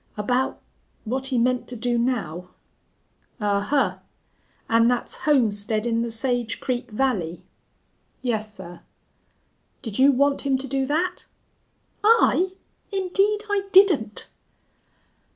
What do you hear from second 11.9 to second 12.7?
"I!